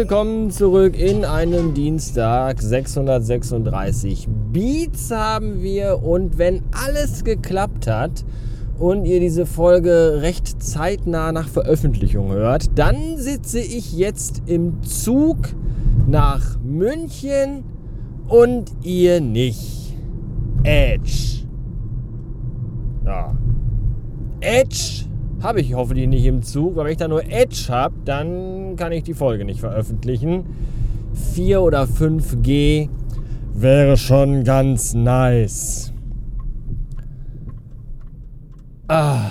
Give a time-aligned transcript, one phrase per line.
[0.00, 2.62] willkommen zurück in einem Dienstag.
[2.62, 8.24] 636 Beats haben wir und wenn alles geklappt hat
[8.78, 15.36] und ihr diese Folge recht zeitnah nach Veröffentlichung hört, dann sitze ich jetzt im Zug
[16.08, 17.64] nach München
[18.26, 19.94] und ihr nicht.
[20.62, 21.44] Edge.
[23.04, 23.34] Ja.
[24.40, 25.09] Edge
[25.42, 28.92] habe ich hoffentlich nicht im Zug, weil wenn ich da nur Edge habe, dann kann
[28.92, 30.44] ich die Folge nicht veröffentlichen.
[31.34, 32.88] 4 oder 5G
[33.54, 35.92] wäre schon ganz nice.
[38.88, 39.30] Ah.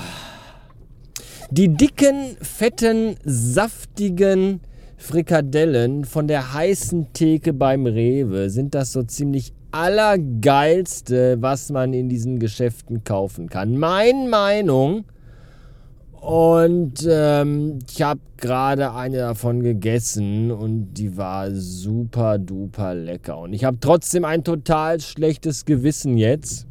[1.52, 4.62] Die dicken, fetten, saftigen
[4.98, 12.10] Frikadellen von der heißen Theke beim Rewe sind das so ziemlich allergeilste, was man in
[12.10, 13.78] diesen Geschäften kaufen kann.
[13.78, 15.06] Meine Meinung.
[16.22, 23.38] Und ähm, ich habe gerade eine davon gegessen und die war super duper lecker.
[23.40, 26.68] Und ich habe trotzdem ein total schlechtes Gewissen jetzt.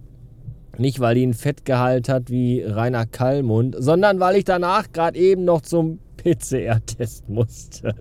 [0.77, 5.45] Nicht, weil die einen Fettgehalt hat wie Rainer Kallmund, sondern weil ich danach gerade eben
[5.45, 7.95] noch zum PCR-Test musste.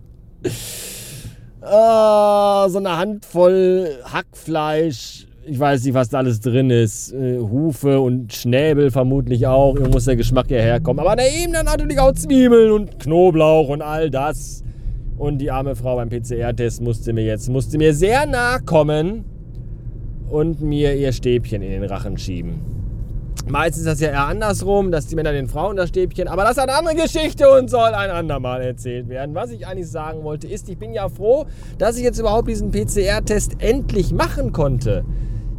[1.62, 7.14] oh, so eine Handvoll Hackfleisch ich weiß nicht, was da alles drin ist.
[7.14, 9.76] Äh, Hufe und Schnäbel vermutlich auch.
[9.76, 11.00] Irgendwo muss der Geschmack hierher kommen.
[11.00, 14.64] Aber daneben dann natürlich auch Zwiebeln und Knoblauch und all das.
[15.18, 19.26] Und die arme Frau beim PCR-Test musste mir jetzt musste mir sehr nahe kommen
[20.30, 22.62] und mir ihr Stäbchen in den Rachen schieben.
[23.48, 26.28] Meistens ist das ja eher andersrum, dass die Männer den Frauen das Stäbchen.
[26.28, 29.34] Aber das ist eine andere Geschichte und soll ein andermal erzählt werden.
[29.34, 31.46] Was ich eigentlich sagen wollte, ist, ich bin ja froh,
[31.78, 35.06] dass ich jetzt überhaupt diesen PCR-Test endlich machen konnte.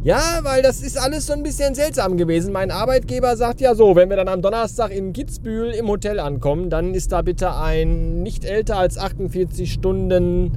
[0.01, 2.53] Ja, weil das ist alles so ein bisschen seltsam gewesen.
[2.53, 6.69] Mein Arbeitgeber sagt ja so, wenn wir dann am Donnerstag in Kitzbühel im Hotel ankommen,
[6.69, 10.53] dann ist da bitte ein nicht älter als 48 Stunden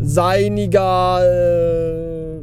[0.00, 2.40] seiniger äh,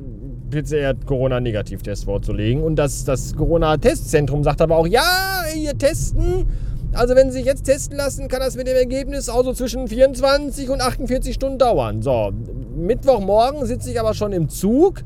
[0.51, 2.61] PCR-Corona-Negativtest vorzulegen.
[2.61, 6.45] Und das, das Corona-Testzentrum sagt aber auch, ja, hier testen.
[6.91, 9.87] Also wenn Sie sich jetzt testen lassen, kann das mit dem Ergebnis auch so zwischen
[9.87, 12.01] 24 und 48 Stunden dauern.
[12.01, 12.33] So,
[12.75, 15.03] Mittwochmorgen sitze ich aber schon im Zug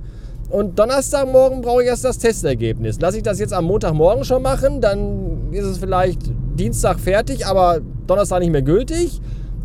[0.50, 3.00] und Donnerstagmorgen brauche ich erst das Testergebnis.
[3.02, 6.22] Lasse ich das jetzt am Montagmorgen schon machen, dann ist es vielleicht
[6.56, 9.22] Dienstag fertig, aber Donnerstag nicht mehr gültig.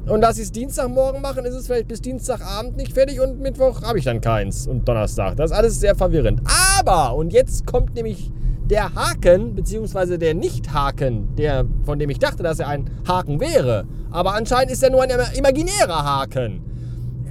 [0.06, 3.82] Und lasse ich es Dienstagmorgen machen, ist es vielleicht bis Dienstagabend nicht fertig und Mittwoch
[3.82, 5.37] habe ich dann keins und Donnerstag.
[5.37, 6.41] Das ist alles sehr verwirrend.
[6.81, 8.32] Aber, und jetzt kommt nämlich
[8.69, 13.84] der Haken, beziehungsweise der Nicht-Haken, der, von dem ich dachte, dass er ein Haken wäre.
[14.10, 16.62] Aber anscheinend ist er nur ein imaginärer Haken.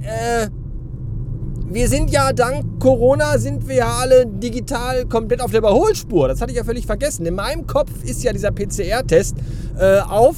[0.02, 0.48] Äh,
[1.72, 6.28] wir sind ja dank Corona sind wir ja alle digital komplett auf der Überholspur.
[6.28, 7.24] Das hatte ich ja völlig vergessen.
[7.24, 9.36] In meinem Kopf ist ja dieser PCR-Test
[9.78, 10.36] äh, auf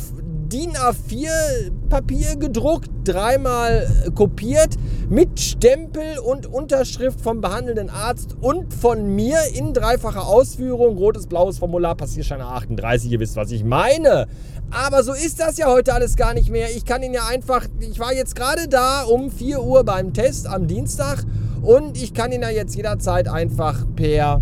[0.55, 4.77] DIN A4 Papier gedruckt, dreimal kopiert,
[5.09, 11.59] mit Stempel und Unterschrift vom behandelnden Arzt und von mir in dreifacher Ausführung, rotes, blaues
[11.59, 14.29] Formular, Passierschein 38, ihr wisst, was ich meine.
[14.71, 16.69] Aber so ist das ja heute alles gar nicht mehr.
[16.71, 20.47] Ich kann ihn ja einfach, ich war jetzt gerade da um 4 Uhr beim Test
[20.47, 21.25] am Dienstag
[21.63, 24.41] und ich kann ihn ja jetzt jederzeit einfach per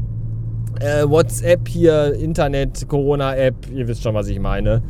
[0.78, 4.82] äh, WhatsApp hier, Internet, Corona-App, ihr wisst schon, was ich meine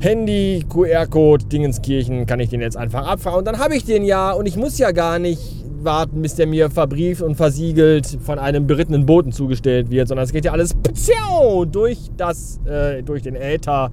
[0.00, 3.38] Handy, QR-Code, Dingenskirchen, kann ich den jetzt einfach abfahren.
[3.38, 6.46] Und dann habe ich den ja und ich muss ja gar nicht warten, bis der
[6.46, 10.74] mir verbrieft und versiegelt von einem berittenen Boten zugestellt wird, sondern es geht ja alles
[11.70, 13.90] durch, das, äh, durch den Äther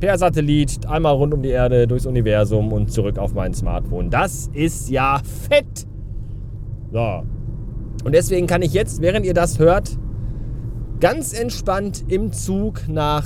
[0.00, 4.10] per Satellit einmal rund um die Erde, durchs Universum und zurück auf mein Smartphone.
[4.10, 5.86] Das ist ja fett.
[6.92, 7.22] So.
[8.04, 9.98] Und deswegen kann ich jetzt, während ihr das hört,
[11.00, 13.24] ganz entspannt im Zug nach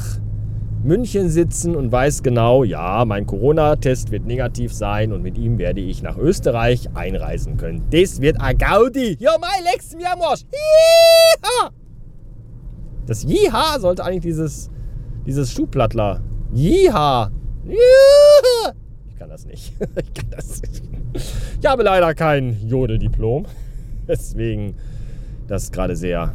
[0.84, 5.80] München sitzen und weiß genau, ja, mein Corona-Test wird negativ sein und mit ihm werde
[5.80, 7.82] ich nach Österreich einreisen können.
[7.90, 9.16] Das wird a Gaudi.
[9.18, 10.44] Ja, mein Lex, mir Mosch.
[13.06, 14.70] Das Jiha sollte eigentlich dieses,
[15.26, 16.20] dieses Schuhplattler.
[16.54, 17.30] Jiha.
[19.08, 19.72] Ich kann das nicht.
[19.80, 20.82] Ich kann das nicht.
[21.60, 23.46] Ich habe leider kein Jodeldiplom.
[24.08, 24.74] Deswegen
[25.48, 26.34] das gerade sehr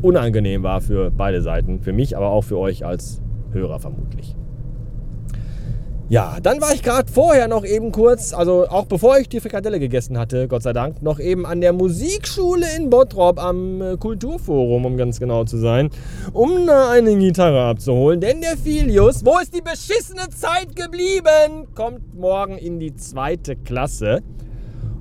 [0.00, 1.80] unangenehm war für beide Seiten.
[1.80, 3.20] Für mich, aber auch für euch als
[3.52, 4.34] Hörer vermutlich.
[6.10, 9.78] Ja, dann war ich gerade vorher noch eben kurz, also auch bevor ich die Frikadelle
[9.78, 14.86] gegessen hatte, Gott sei Dank, noch eben an der Musikschule in Bottrop am äh, Kulturforum,
[14.86, 15.90] um ganz genau zu sein,
[16.32, 18.22] um da eine Gitarre abzuholen.
[18.22, 24.22] Denn der Filius, wo ist die beschissene Zeit geblieben, kommt morgen in die zweite Klasse.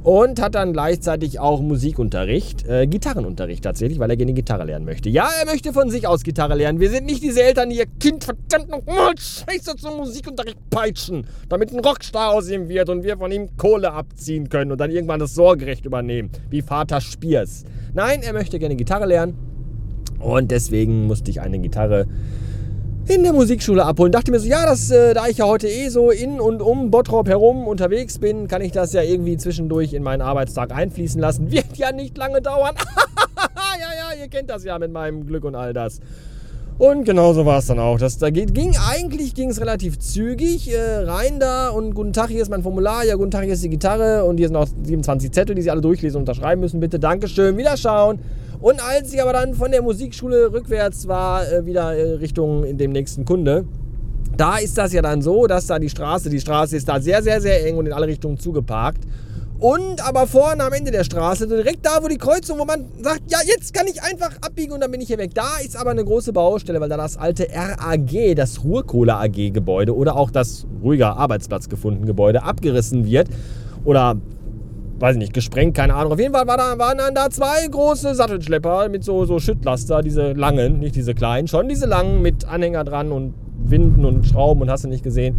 [0.07, 5.09] Und hat dann gleichzeitig auch Musikunterricht, äh, Gitarrenunterricht tatsächlich, weil er gerne Gitarre lernen möchte.
[5.09, 6.79] Ja, er möchte von sich aus Gitarre lernen.
[6.79, 11.73] Wir sind nicht diese Eltern, die ihr Kind verdammt nochmal scheiße zum Musikunterricht peitschen, damit
[11.73, 15.19] ein Rockstar aus ihm wird und wir von ihm Kohle abziehen können und dann irgendwann
[15.19, 17.65] das Sorgerecht übernehmen, wie Vater Spiers.
[17.93, 19.37] Nein, er möchte gerne Gitarre lernen
[20.19, 22.07] und deswegen musste ich eine Gitarre
[23.09, 24.11] in der Musikschule abholen.
[24.11, 26.91] Dachte mir so, ja, das, äh, da ich ja heute eh so in und um
[26.91, 31.51] Bottrop herum unterwegs bin, kann ich das ja irgendwie zwischendurch in meinen Arbeitstag einfließen lassen.
[31.51, 32.75] Wird ja nicht lange dauern.
[33.37, 35.99] ja, ja, ihr kennt das ja mit meinem Glück und all das.
[36.77, 37.97] Und genauso war es dann auch.
[37.97, 42.41] Das, da ging, eigentlich ging es relativ zügig äh, rein da und guten Tag, hier
[42.41, 45.31] ist mein Formular, ja, guten Tag, hier ist die Gitarre und hier sind noch 27
[45.31, 46.79] Zettel, die Sie alle durchlesen und unterschreiben müssen.
[46.79, 48.19] Bitte, Dankeschön, wiederschauen.
[48.59, 52.77] Und als ich aber dann von der Musikschule rückwärts war, äh, wieder äh, Richtung in
[52.77, 53.65] dem nächsten Kunde,
[54.35, 57.21] da ist das ja dann so, dass da die Straße, die Straße ist da sehr,
[57.23, 59.03] sehr, sehr eng und in alle Richtungen zugeparkt.
[59.59, 63.23] Und aber vorne am Ende der Straße, direkt da, wo die Kreuzung, wo man sagt,
[63.27, 65.31] ja, jetzt kann ich einfach abbiegen und dann bin ich hier weg.
[65.33, 69.95] Da ist aber eine große Baustelle, weil da das alte RAG, das Ruhrkohle AG Gebäude
[69.95, 73.29] oder auch das ruhiger Arbeitsplatz gefunden Gebäude abgerissen wird
[73.83, 74.17] oder
[74.99, 76.13] weiß ich nicht, gesprengt, keine Ahnung.
[76.13, 80.01] Auf jeden Fall war da, waren dann da zwei große Sattelschlepper mit so, so Schüttlaster,
[80.01, 84.61] diese langen, nicht diese kleinen, schon diese langen mit Anhänger dran und Winden und Schrauben
[84.61, 85.37] und hast du nicht gesehen.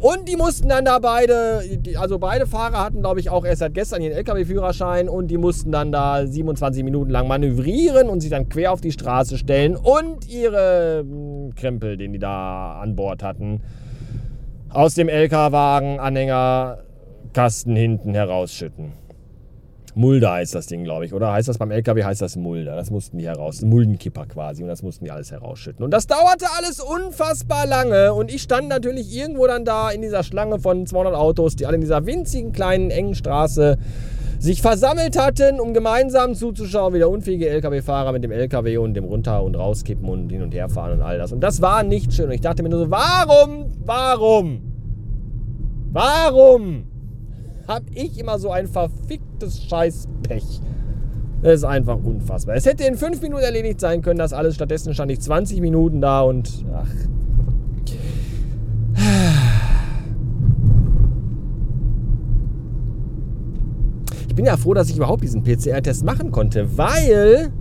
[0.00, 1.60] Und die mussten dann da beide,
[1.98, 5.72] also beide Fahrer hatten, glaube ich, auch erst seit gestern ihren LKW-Führerschein und die mussten
[5.72, 10.26] dann da 27 Minuten lang manövrieren und sich dann quer auf die Straße stellen und
[10.26, 13.60] ihre hm, Krempel, den die da an Bord hatten,
[14.70, 18.99] aus dem LKW-Wagen, Anhängerkasten hinten herausschütten.
[19.94, 21.32] Mulder heißt das Ding, glaube ich, oder?
[21.32, 22.76] Heißt das beim LKW, heißt das Mulder.
[22.76, 23.62] Das mussten die heraus.
[23.62, 24.62] Muldenkipper quasi.
[24.62, 25.84] Und das mussten die alles herausschütten.
[25.84, 28.14] Und das dauerte alles unfassbar lange.
[28.14, 31.76] Und ich stand natürlich irgendwo dann da in dieser Schlange von 200 Autos, die alle
[31.76, 33.78] in dieser winzigen, kleinen, engen Straße
[34.38, 39.04] sich versammelt hatten, um gemeinsam zuzuschauen, wie der unfähige LKW-Fahrer mit dem LKW und dem
[39.04, 41.32] runter und rauskippen und hin und her fahren und all das.
[41.32, 42.26] Und das war nicht schön.
[42.26, 44.62] Und ich dachte mir nur so, warum, warum,
[45.92, 46.89] warum
[47.70, 50.60] habe ich immer so ein verficktes Scheißpech.
[51.42, 52.56] Das ist einfach unfassbar.
[52.56, 54.56] Es hätte in fünf Minuten erledigt sein können, das alles.
[54.56, 56.90] Stattdessen stand ich 20 Minuten da und ach.
[64.28, 67.52] Ich bin ja froh, dass ich überhaupt diesen PCR-Test machen konnte, weil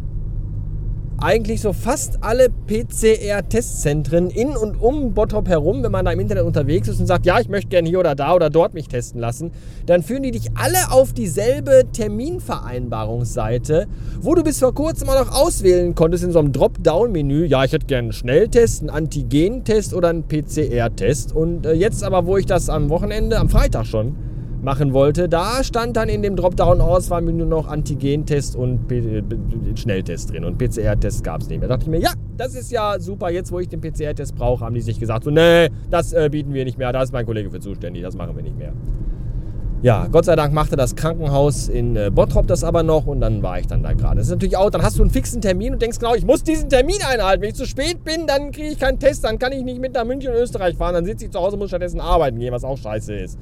[1.22, 6.44] eigentlich so fast alle PCR-Testzentren in und um Bottrop herum, wenn man da im Internet
[6.44, 9.20] unterwegs ist und sagt, ja, ich möchte gerne hier oder da oder dort mich testen
[9.20, 9.52] lassen,
[9.86, 13.88] dann führen die dich alle auf dieselbe Terminvereinbarungsseite,
[14.22, 17.74] wo du bis vor kurzem auch noch auswählen konntest in so einem Dropdown-Menü, ja, ich
[17.74, 21.34] hätte gerne einen Schnelltest, einen Antigen-Test oder einen PCR-Test.
[21.34, 24.16] Und äh, jetzt aber, wo ich das am Wochenende, am Freitag schon,
[24.62, 25.30] machen wollte.
[25.30, 29.24] Da stand dann in dem Dropdown-Auswahlmenü noch Antigen-Test und P
[29.76, 31.70] Schnelltest drin und PCR-Test gab es nicht mehr.
[31.70, 33.30] Da dachte ich mir, ja, das ist ja super.
[33.30, 36.54] Jetzt, wo ich den PCR-Test brauche, haben die sich gesagt, so, nee, das äh, bieten
[36.54, 36.92] wir nicht mehr.
[36.92, 38.04] Da ist mein Kollege für zuständig.
[38.04, 38.74] Das machen wir nicht mehr.
[39.82, 43.42] Ja, Gott sei Dank machte das Krankenhaus in äh, Bottrop das aber noch und dann
[43.42, 44.18] war ich dann da gerade.
[44.18, 46.44] Das ist natürlich auch, dann hast du einen fixen Termin und denkst genau, ich muss
[46.44, 47.42] diesen Termin einhalten.
[47.42, 49.94] Wenn ich zu spät bin, dann kriege ich keinen Test, dann kann ich nicht mit
[49.94, 52.52] nach München und Österreich fahren, dann sitze ich zu Hause und muss stattdessen arbeiten gehen,
[52.52, 53.40] was auch scheiße ist.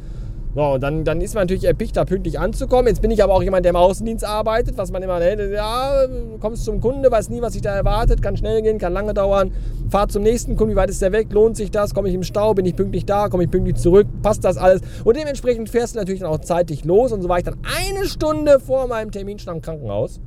[0.56, 2.88] So, und dann, dann ist man natürlich erpicht, da pünktlich anzukommen.
[2.88, 6.08] Jetzt bin ich aber auch jemand, der im Außendienst arbeitet, was man immer, ne, ja,
[6.40, 9.52] kommst zum Kunde, weiß nie, was sich da erwartet, kann schnell gehen, kann lange dauern.
[9.90, 12.24] Fahr zum nächsten Kunden, wie weit ist der weg, lohnt sich das, komme ich im
[12.24, 14.82] Stau, bin ich pünktlich da, komme ich pünktlich zurück, passt das alles.
[15.04, 17.12] Und dementsprechend fährst du natürlich dann auch zeitig los.
[17.12, 20.20] Und so war ich dann eine Stunde vor meinem Termin schon am Krankenhaus.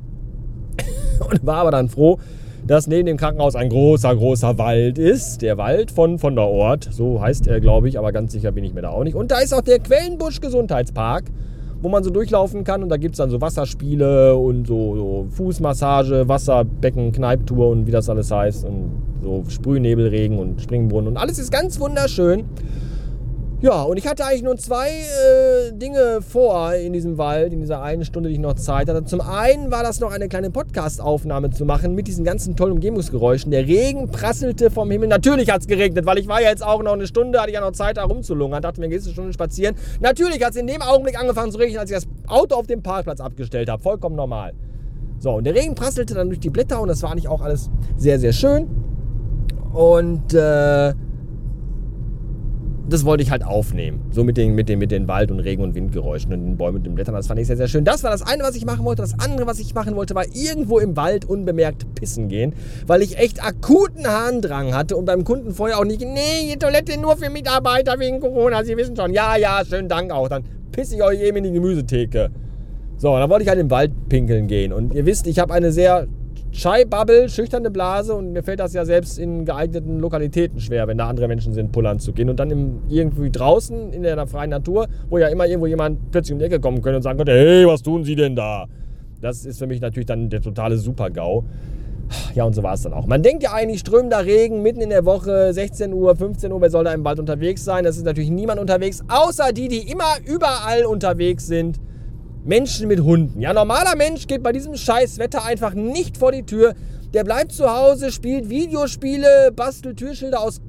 [1.29, 2.19] Und war aber dann froh,
[2.67, 5.43] dass neben dem Krankenhaus ein großer, großer Wald ist.
[5.43, 8.65] Der Wald von, von der Ort, so heißt er, glaube ich, aber ganz sicher bin
[8.65, 9.15] ich mir da auch nicht.
[9.15, 11.25] Und da ist auch der Quellenbusch Gesundheitspark,
[11.83, 12.83] wo man so durchlaufen kann.
[12.83, 17.93] Und da gibt es dann so Wasserspiele und so, so Fußmassage, Wasserbecken, Kneiptour und wie
[17.93, 18.65] das alles heißt.
[18.65, 21.09] Und so Sprühnebelregen und Springbrunnen.
[21.09, 22.45] Und alles ist ganz wunderschön.
[23.63, 27.83] Ja, und ich hatte eigentlich nur zwei äh, Dinge vor in diesem Wald, in dieser
[27.83, 29.05] einen Stunde, die ich noch Zeit hatte.
[29.05, 33.51] Zum einen war das noch eine kleine Podcast-Aufnahme zu machen mit diesen ganzen tollen Umgebungsgeräuschen.
[33.51, 35.09] Der Regen prasselte vom Himmel.
[35.09, 37.55] Natürlich hat es geregnet, weil ich war ja jetzt auch noch eine Stunde, hatte ich
[37.55, 38.63] ja noch Zeit, da rumzulungern.
[38.63, 39.77] Dachte mir, gehst du Stunde spazieren.
[40.01, 42.83] Natürlich hat es in dem Augenblick angefangen zu regnen, als ich das Auto auf dem
[42.83, 43.83] Parkplatz abgestellt habe.
[43.83, 44.55] Vollkommen normal.
[45.19, 47.69] So, und der Regen prasselte dann durch die Blätter und das war nicht auch alles
[47.99, 48.69] sehr, sehr schön.
[49.75, 50.95] Und äh,
[52.93, 54.01] das wollte ich halt aufnehmen.
[54.11, 56.79] So mit den, mit den, mit den Wald- und Regen- und Windgeräuschen und den Bäumen
[56.79, 57.15] und den Blättern.
[57.15, 57.85] Das fand ich sehr, sehr schön.
[57.85, 59.03] Das war das eine, was ich machen wollte.
[59.03, 62.55] Das andere, was ich machen wollte, war irgendwo im Wald unbemerkt pissen gehen,
[62.87, 66.99] weil ich echt akuten Harndrang hatte und beim Kunden vorher auch nicht, nee, die Toilette
[67.01, 68.65] nur für Mitarbeiter wegen Corona.
[68.65, 70.29] Sie wissen schon, ja, ja, schönen Dank auch.
[70.29, 72.31] Dann pisse ich euch eben in die Gemüsetheke.
[72.97, 74.73] So, dann wollte ich halt im Wald pinkeln gehen.
[74.73, 76.07] Und ihr wisst, ich habe eine sehr
[76.53, 81.09] Shy-Bubble, schüchterne Blase und mir fällt das ja selbst in geeigneten Lokalitäten schwer, wenn da
[81.09, 82.29] andere Menschen sind, pullern zu gehen.
[82.29, 86.33] Und dann im, irgendwie draußen in der freien Natur, wo ja immer irgendwo jemand plötzlich
[86.33, 88.67] um die Ecke kommen könnte und sagen könnte, hey, was tun Sie denn da?
[89.21, 91.45] Das ist für mich natürlich dann der totale Super-GAU.
[92.35, 93.07] Ja, und so war es dann auch.
[93.07, 96.71] Man denkt ja eigentlich, strömender Regen, mitten in der Woche, 16 Uhr, 15 Uhr, wer
[96.71, 97.85] soll da im Wald unterwegs sein?
[97.85, 101.79] Das ist natürlich niemand unterwegs, außer die, die immer überall unterwegs sind.
[102.45, 103.41] Menschen mit Hunden.
[103.41, 106.75] Ja, normaler Mensch geht bei diesem scheiß Wetter einfach nicht vor die Tür.
[107.13, 110.61] Der bleibt zu Hause, spielt Videospiele, bastelt Türschilder aus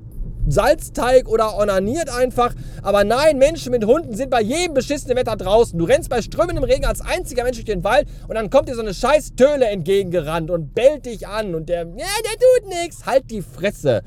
[0.47, 2.53] Salzteig oder onaniert einfach.
[2.81, 5.77] Aber nein, Menschen mit Hunden sind bei jedem beschissenen Wetter draußen.
[5.79, 8.75] Du rennst bei strömendem Regen als einziger Mensch durch den Wald und dann kommt dir
[8.75, 13.05] so eine scheiß Töle entgegengerannt und bellt dich an und der, ja, der tut nichts.
[13.05, 14.01] Halt die Fresse.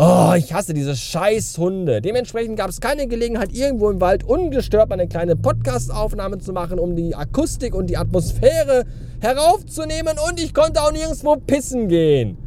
[0.00, 2.00] Oh, ich hasse diese scheiß Hunde.
[2.00, 6.94] Dementsprechend gab es keine Gelegenheit, irgendwo im Wald ungestört eine kleine Podcast-Aufnahme zu machen, um
[6.94, 8.84] die Akustik und die Atmosphäre
[9.18, 10.14] heraufzunehmen.
[10.28, 12.38] Und ich konnte auch nirgendwo pissen gehen.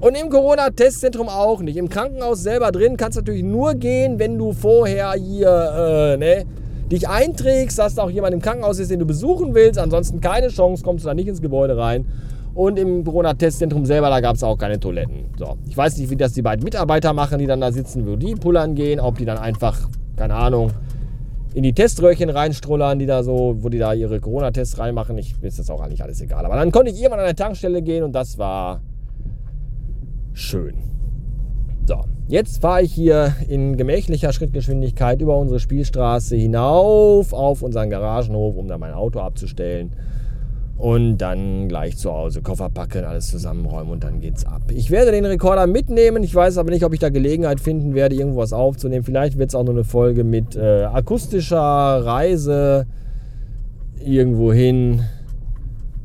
[0.00, 1.76] Und im Corona-Testzentrum auch nicht.
[1.76, 6.44] Im Krankenhaus selber drin kannst du natürlich nur gehen, wenn du vorher hier, äh, ne,
[6.88, 9.80] dich einträgst, dass da auch jemand im Krankenhaus ist, den du besuchen willst.
[9.80, 12.06] Ansonsten keine Chance, kommst du da nicht ins Gebäude rein.
[12.54, 15.26] Und im Corona-Testzentrum selber, da gab es auch keine Toiletten.
[15.38, 15.56] So.
[15.68, 18.34] Ich weiß nicht, wie das die beiden Mitarbeiter machen, die dann da sitzen, wo die
[18.34, 20.72] pullern gehen, ob die dann einfach, keine Ahnung,
[21.54, 25.16] in die Teströhrchen reinstrullern, die da so, wo die da ihre Corona-Tests reinmachen.
[25.18, 26.44] Ich ist das auch eigentlich alles egal.
[26.44, 28.80] Aber dann konnte ich irgendwann an der Tankstelle gehen und das war
[30.32, 30.74] schön.
[31.86, 38.56] So, jetzt fahre ich hier in gemächlicher Schrittgeschwindigkeit über unsere Spielstraße hinauf auf unseren Garagenhof,
[38.56, 39.92] um da mein Auto abzustellen
[40.80, 44.62] und dann gleich zu Hause Koffer packen, alles zusammenräumen und dann geht's ab.
[44.72, 46.22] Ich werde den Rekorder mitnehmen.
[46.22, 49.04] Ich weiß aber nicht, ob ich da Gelegenheit finden werde, irgendwas aufzunehmen.
[49.04, 52.86] Vielleicht wird es auch nur eine Folge mit äh, akustischer Reise
[54.02, 55.02] irgendwo hin.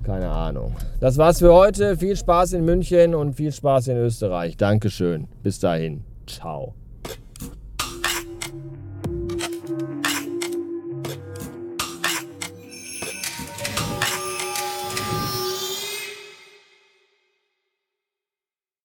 [0.03, 0.75] Keine Ahnung.
[0.99, 1.95] Das war's für heute.
[1.95, 4.57] Viel Spaß in München und viel Spaß in Österreich.
[4.57, 5.27] Dankeschön.
[5.41, 6.01] Bis dahin.
[6.27, 6.73] Ciao.